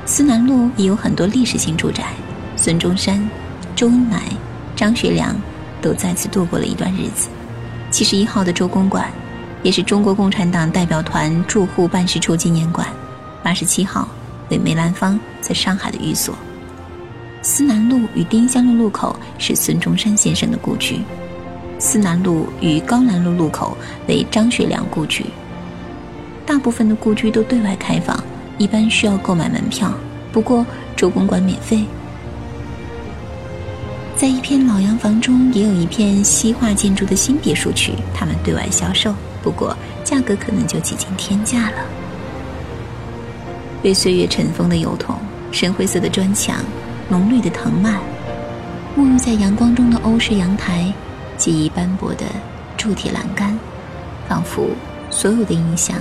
[0.05, 2.13] 思南路也有很多历史性住宅，
[2.57, 3.27] 孙中山、
[3.75, 4.21] 周恩来、
[4.77, 5.35] 张学良
[5.81, 7.31] 都在此度过了一段日子。
[7.91, 9.11] 七十一号的周公馆，
[9.63, 12.87] 也是中国共产党代表团驻沪办事处纪念馆。
[13.43, 14.07] 八十七号
[14.51, 16.37] 为梅兰芳在上海的寓所。
[17.41, 21.01] 思南路与丁香路路口是孙中山先生的故居，
[21.79, 25.25] 思南路与高南路路口为张学良故居。
[26.47, 28.19] 大部分的故居都对外开放，
[28.59, 29.93] 一般需要购买门票，
[30.33, 31.85] 不过周公馆免费。
[34.17, 41.79] 在一片老洋房中，也有一片西化建筑的新别墅区，他们对外销售，不过价格可能就几近天价了。
[43.83, 45.17] 被岁月尘封的油桶，
[45.51, 46.57] 深灰色的砖墙。
[47.07, 48.01] 浓绿的藤蔓，
[48.97, 50.91] 沐浴在阳光中的欧式阳台，
[51.37, 52.25] 记忆斑驳的
[52.79, 53.59] 铸铁栏杆，
[54.27, 54.71] 仿佛
[55.11, 55.95] 所有的印象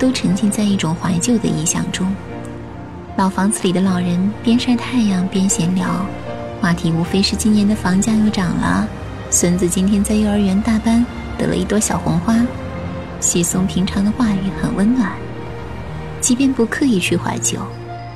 [0.00, 2.12] 都沉浸在一种怀旧的意象中。
[3.16, 6.04] 老房子里的老人边晒太阳边闲聊，
[6.60, 8.88] 话题无非是今年的房价又涨了，
[9.30, 11.04] 孙子今天在幼儿园大班
[11.36, 12.34] 得了一朵小红花，
[13.20, 15.12] 稀松平常的话语很温暖。
[16.20, 17.60] 即便不刻意去怀旧，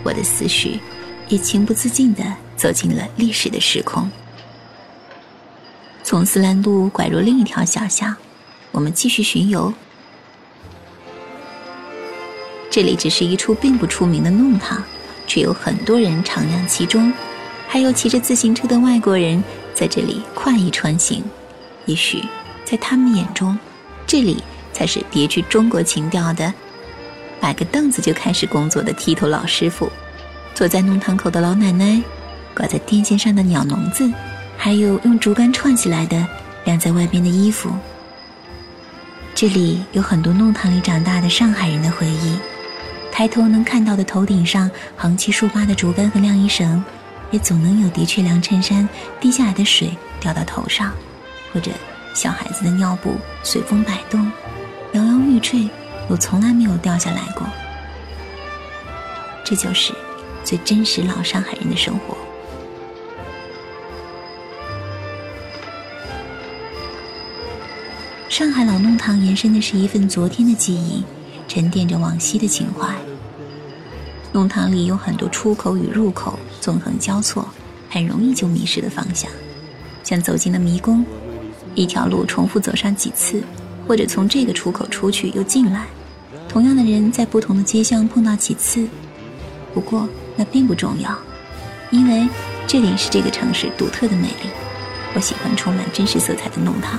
[0.03, 0.81] 我的思绪。
[1.29, 2.23] 也情不自禁地
[2.55, 4.11] 走进了历史的时空。
[6.03, 8.15] 从思兰路拐入另一条小巷，
[8.73, 9.73] 我们继续巡游。
[12.75, 14.83] 这里只是一处并不出名的弄堂，
[15.29, 17.13] 却有很多人徜徉其中，
[17.69, 19.41] 还有骑着自行车的外国人
[19.73, 21.23] 在这里快意穿行。
[21.87, 22.21] 也许
[22.65, 23.57] 在他们眼中，
[24.09, 26.53] 这里才是别具中国情调的，
[27.39, 29.89] 摆个凳子就开始工作的剃头老师傅。
[30.53, 32.03] 坐在弄堂口的老奶奶，
[32.57, 34.13] 挂在电线上的鸟笼子，
[34.57, 36.27] 还有用竹竿串起来的
[36.65, 37.71] 晾在外边的衣服。
[39.33, 42.37] 这里有很多弄堂里长大的上海人的回忆。
[43.17, 46.85] 抬头能看到的头顶上横七竖八的竹竿和晾衣绳，
[47.31, 48.89] 也总能有的确凉衬衫
[49.21, 50.93] 滴下来的水掉到头上，
[51.53, 51.71] 或者
[52.13, 54.21] 小孩子的尿布随风摆动，
[54.95, 55.71] 摇摇欲坠，
[56.11, 57.47] 又从来没有掉下来过。
[59.45, 59.95] 这就是。
[60.43, 62.15] 最真实老上海人的生活。
[68.29, 71.03] 上海老弄堂延伸的是一份昨天的记忆，
[71.49, 72.95] 沉淀着往昔的情怀。
[74.35, 77.49] 弄堂里有很多出口与入口纵横交错，
[77.89, 79.31] 很容易就迷失了方向，
[80.03, 81.07] 像走进了迷宫。
[81.77, 83.45] 一条路重复走上几次，
[83.87, 85.87] 或者从这个出口出去又进来，
[86.49, 88.87] 同样的人在不同的街巷碰到几次。
[89.73, 90.09] 不过。
[90.37, 91.17] 那并不重要，
[91.93, 92.29] 因为
[92.67, 94.51] 这里是这个城市独特的美丽。
[95.15, 96.99] 我喜欢充满真实色彩的弄堂，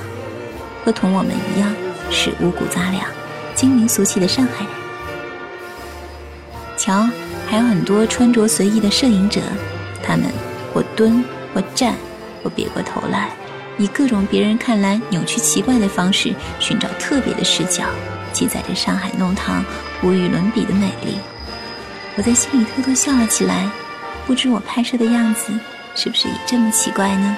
[0.85, 1.75] 和同我们一样
[2.09, 3.05] 是五谷杂粮、
[3.53, 4.73] 精明俗气的上海人。
[6.77, 7.05] 瞧，
[7.47, 9.41] 还有很多穿着随意的摄影者，
[10.03, 10.25] 他们
[10.73, 11.95] 或蹲或站
[12.43, 13.29] 或别过头来，
[13.77, 17.83] 以各种别人看来扭曲奇怪的方式寻找特别的视角，
[18.33, 19.63] 记载着上海弄堂
[20.01, 21.17] 无与伦比的美丽。
[22.17, 23.69] 我在心里偷偷笑了起来，
[24.25, 25.53] 不知我拍摄的样子
[25.95, 27.37] 是不是也这么奇怪呢？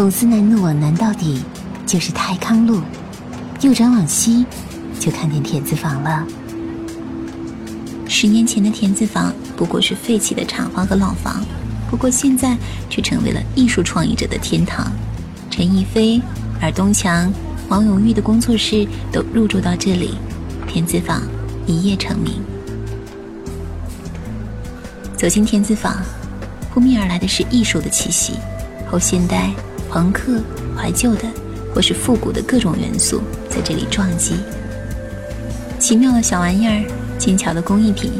[0.00, 1.42] 从思南路往南到底
[1.84, 2.80] 就是泰康路，
[3.62, 4.46] 右转往西
[5.00, 6.24] 就看见田子坊了。
[8.06, 11.44] 十年前的田子坊不过是废弃的厂房和老房。
[11.90, 12.56] 不过现在
[12.88, 14.86] 却成为了艺术创意者的天堂，
[15.50, 16.22] 陈逸飞、
[16.62, 17.28] 尔东强、
[17.68, 20.14] 王永玉的工作室都入驻到这里，
[20.68, 21.20] 田子坊
[21.66, 22.34] 一夜成名。
[25.16, 25.96] 走进田子坊，
[26.72, 28.34] 扑面而来的是艺术的气息，
[28.88, 29.50] 后现代、
[29.90, 30.40] 朋克、
[30.76, 31.22] 怀旧的
[31.74, 34.36] 或是复古的各种元素在这里撞击。
[35.78, 36.84] 奇妙的小玩意儿、
[37.18, 38.12] 精巧的工艺品，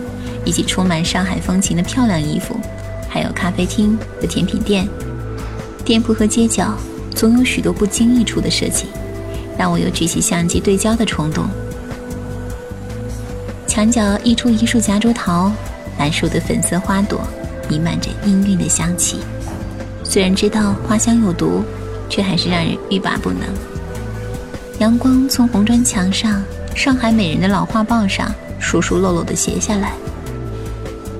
[0.44, 2.58] 以及充满上海风情的漂亮衣服。
[3.10, 4.86] 还有咖啡厅和甜品店，
[5.84, 6.74] 店铺和街角
[7.14, 8.84] 总有许多不经意处的设计，
[9.56, 11.48] 让我有举起相机对焦的冲动。
[13.66, 15.50] 墙角一出一束夹竹桃，
[15.98, 17.20] 满树的粉色花朵
[17.68, 19.20] 弥漫着氤氲的香气。
[20.08, 21.62] 虽然知道花香有毒，
[22.08, 23.40] 却还是让人欲罢不能。
[24.78, 26.42] 阳光从红砖墙上、
[26.74, 29.92] 上海美人的老画报上疏疏漏漏地斜下来。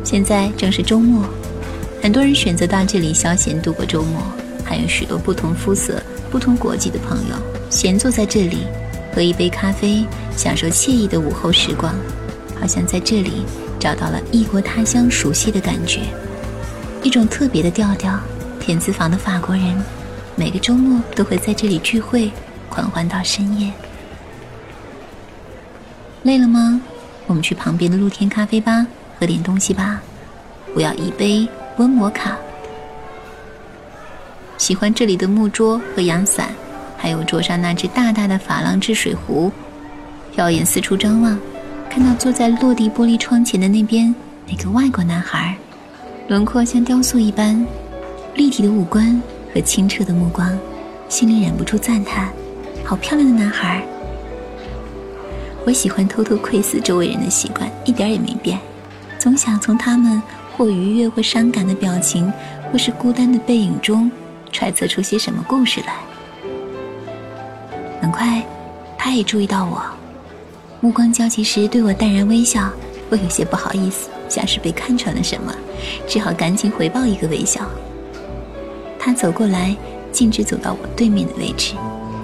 [0.02, 1.22] 现在正是周末。
[2.00, 4.22] 很多人选择到这里消闲度过周末，
[4.64, 7.34] 还有许多不同肤色、不同国籍的朋友
[7.68, 8.58] 闲坐在这里，
[9.14, 11.94] 喝一杯咖啡，享受惬意的午后时光。
[12.58, 13.44] 好像在这里
[13.78, 16.00] 找到了异国他乡熟悉的感觉，
[17.02, 18.18] 一种特别的调调。
[18.68, 19.82] 田子坊的法国人
[20.36, 22.30] 每个周末都会在这里聚会，
[22.68, 23.72] 狂欢到深夜。
[26.22, 26.78] 累了吗？
[27.26, 28.86] 我们去旁边的露天咖啡吧
[29.18, 30.02] 喝点东西吧。
[30.74, 31.48] 我要一杯
[31.78, 32.36] 温摩卡。
[34.58, 36.50] 喜欢这里的木桌和阳伞，
[36.94, 39.50] 还有桌上那只大大的珐琅制水壶。
[40.36, 41.38] 耀眼四处张望，
[41.88, 44.14] 看到坐在落地玻璃窗前的那边
[44.46, 45.56] 那个外国男孩，
[46.28, 47.66] 轮廓像雕塑一般，
[48.38, 49.20] 立体的五官
[49.52, 50.56] 和清澈的目光，
[51.08, 52.32] 心里忍不住赞叹：
[52.84, 53.84] 好漂亮的男孩。
[55.66, 58.56] 我喜欢偷偷窥视周围人的习惯，一点也没变，
[59.18, 60.22] 总想从他们
[60.56, 62.32] 或愉悦或伤感的表情，
[62.70, 64.08] 或是孤单的背影中，
[64.52, 65.96] 揣测出些什么故事来。
[68.00, 68.46] 很快，
[68.96, 69.82] 他也注意到我。
[70.80, 72.70] 目光交集时，对我淡然微笑。
[73.10, 75.52] 我有些不好意思，像是被看穿了什么，
[76.06, 77.68] 只好赶紧回报一个微笑。
[78.98, 79.74] 他走过来，
[80.12, 81.74] 径直走到我对面的位置，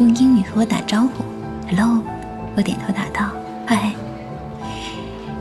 [0.01, 1.25] 用英语和我打招呼
[1.69, 2.03] ：“Hello。”
[2.57, 3.31] 我点头答道
[3.67, 3.93] ：“嗨。”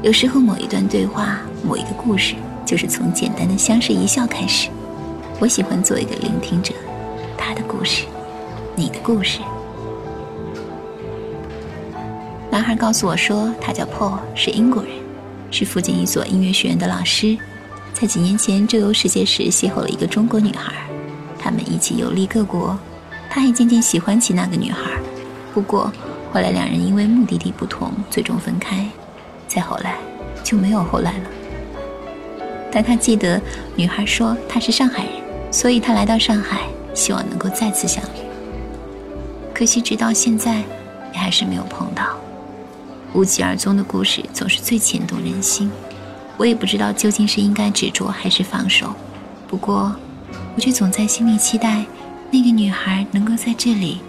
[0.01, 4.69] 有时候，某一段对话，某一个故事，就是从简单的相视一笑开始。
[5.39, 6.73] 我喜欢做一个聆听者，
[7.37, 8.05] 他的故事，
[8.75, 9.39] 你的故事。
[12.51, 14.91] 男孩告诉我说，他叫 Paul，是英国人，
[15.51, 17.37] 是附近一所音乐学院的老师。
[17.93, 20.73] 在几年前周游世界时，邂逅了一个中国女孩，
[21.43, 22.77] 他们一起游历各国。
[23.29, 24.91] 他还渐渐喜欢起那个女孩，
[25.53, 25.91] 不过
[26.31, 28.87] 后来两人因为目的地不同，最终分开。
[29.47, 29.95] 再后来
[30.43, 31.23] 就没有后来了。
[32.71, 33.41] 但他记得
[33.75, 35.13] 女孩说她是上海人，
[35.51, 36.61] 所以他来到上海，
[36.93, 38.21] 希望能够再次相遇。
[39.53, 40.63] 可惜直到现在，
[41.11, 42.17] 也还是没有碰到。
[43.13, 45.71] 无疾而终的故事总是最牵动人心，
[46.37, 48.93] 我也不知道究竟是应该执着还是放手。
[49.47, 49.95] 不过，
[50.55, 51.83] 我却总在心里期待，
[52.29, 54.01] 那个女孩能够在这里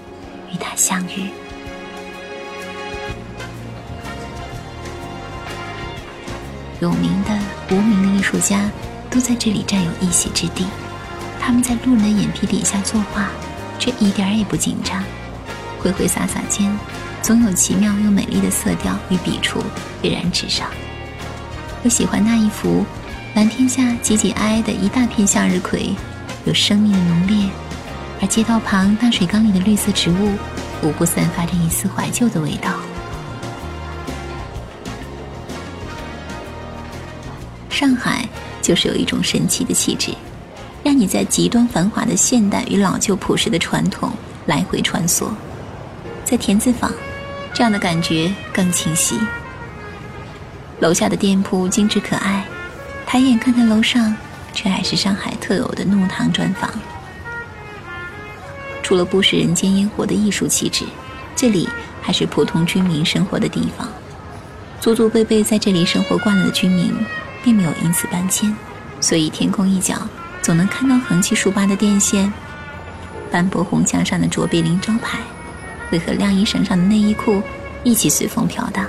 [0.52, 1.28] 与他相遇。
[6.80, 7.38] 有名的、
[7.70, 8.70] 无名的艺术家
[9.08, 10.66] 都在这里占有一席之地，
[11.40, 13.30] 他们在路人的眼皮底下作画，
[13.78, 15.02] 却一点也不紧张，
[15.78, 16.70] 挥挥洒洒间。
[17.22, 19.64] 总有奇妙又美丽的色调与笔触
[20.02, 20.68] 跃然纸上。
[21.82, 22.84] 我喜欢那一幅
[23.34, 25.94] 蓝天下挤挤挨挨的一大片向日葵，
[26.44, 27.50] 有生命的浓烈，
[28.20, 30.36] 而街道旁大水缸里的绿色植物，
[30.82, 32.70] 无不散发着一丝怀旧的味道。
[37.70, 38.28] 上海
[38.62, 40.12] 就是有一种神奇的气质，
[40.82, 44.12] 让你在极端繁华的现代与老旧朴实的传统
[44.46, 45.28] 来回穿梭，
[46.24, 46.92] 在田子坊。
[47.52, 49.16] 这样的感觉更清晰。
[50.80, 52.44] 楼下的店铺精致可爱，
[53.06, 54.16] 抬眼看看楼上，
[54.54, 56.70] 却还是上海特有的弄堂砖房。
[58.82, 60.84] 除了不食人间烟火的艺术气质，
[61.34, 61.68] 这里
[62.00, 63.88] 还是普通居民生活的地方。
[64.80, 66.94] 祖祖辈辈在这里生活惯了的居民，
[67.42, 68.54] 并没有因此搬迁，
[69.00, 69.96] 所以天空一角
[70.42, 72.32] 总能看到横七竖八的电线，
[73.30, 75.18] 斑驳红墙上的卓别林招牌。
[75.90, 77.42] 会和晾衣绳上的内衣裤
[77.84, 78.84] 一起随风飘荡，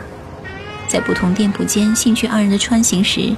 [0.87, 3.35] 在不同店铺间兴趣盎然的穿行时，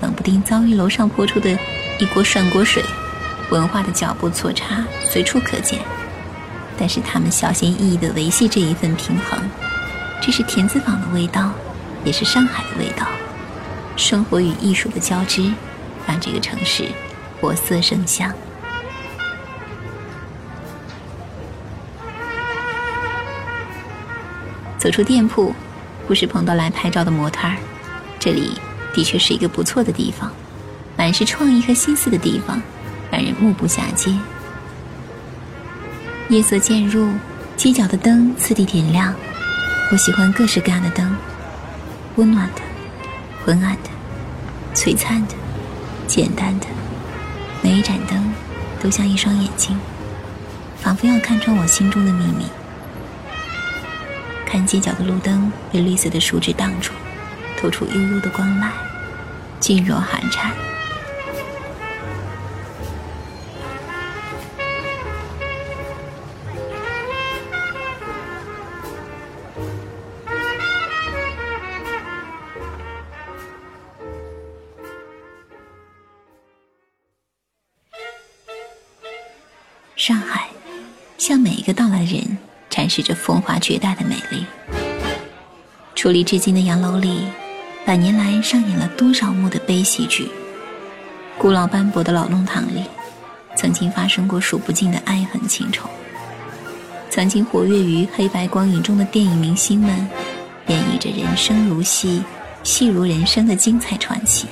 [0.00, 1.50] 冷不丁遭遇楼上泼出的
[1.98, 2.82] 一锅涮锅水，
[3.50, 5.78] 文化的脚步错差随处可见。
[6.78, 9.38] 但是他们小心翼翼地维系这一份平衡，
[10.22, 11.50] 这是田子坊的味道，
[12.04, 13.06] 也是上海的味道。
[13.96, 15.52] 生活与艺术的交织，
[16.06, 16.86] 让这个城市
[17.38, 18.32] 活色生香。
[24.78, 25.54] 走出店铺，
[26.08, 27.54] 不时碰到来拍照的模特儿，
[28.18, 28.58] 这里
[28.92, 30.30] 的确是一个不错的地方，
[30.96, 32.60] 满是创意和心思的地方，
[33.10, 34.14] 让人目不暇接。
[36.28, 37.12] 夜色渐入，
[37.56, 39.14] 街角的灯次第点亮。
[39.90, 41.16] 我喜欢各式各样的灯，
[42.16, 42.62] 温暖的、
[43.44, 43.90] 昏暗的、
[44.74, 45.34] 璀璨的、
[46.06, 46.66] 简单的，
[47.60, 48.32] 每一盏灯
[48.80, 49.76] 都像一双眼睛，
[50.80, 52.46] 仿佛要看穿我心中的秘密。
[54.46, 56.92] 看街角的路灯被绿色的树枝挡住，
[57.60, 58.72] 透出悠悠的光来，
[59.58, 60.50] 静若寒蝉。
[79.96, 80.48] 上海，
[81.18, 82.38] 向每一个到来的人。
[82.70, 84.46] 展示着风华绝代的美丽。
[85.94, 87.26] 矗立至今的洋楼里，
[87.86, 90.28] 百年来上演了多少幕的悲喜剧？
[91.36, 92.84] 古老斑驳的老弄堂里，
[93.56, 95.88] 曾经发生过数不尽的爱恨情仇。
[97.08, 100.08] 曾经活跃于黑白光影中的电影明星们，
[100.68, 102.22] 演绎着人生如戏、
[102.62, 104.46] 戏如人生的精彩传奇。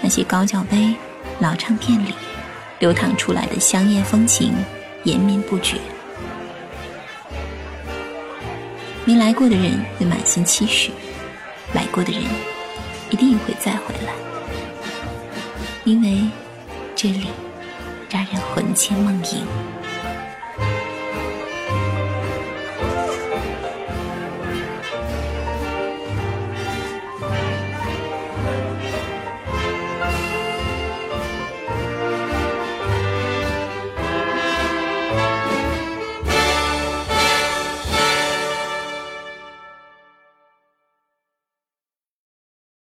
[0.00, 0.94] 那些高脚杯、
[1.40, 2.14] 老唱片里
[2.78, 4.54] 流淌出来的香艳风情，
[5.02, 5.76] 延绵不绝。
[9.04, 10.92] 没来过的人会满心期许，
[11.74, 12.22] 来过的人
[13.10, 14.12] 一定会再回来，
[15.84, 16.22] 因为
[16.94, 17.26] 这里
[18.10, 19.46] 让人魂牵梦萦。